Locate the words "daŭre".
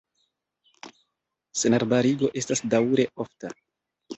2.73-3.07